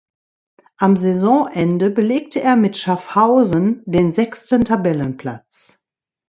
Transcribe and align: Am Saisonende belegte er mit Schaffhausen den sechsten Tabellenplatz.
Am 0.77 0.97
Saisonende 0.97 1.91
belegte 1.91 2.41
er 2.41 2.55
mit 2.55 2.75
Schaffhausen 2.75 3.83
den 3.85 4.11
sechsten 4.11 4.65
Tabellenplatz. 4.65 5.77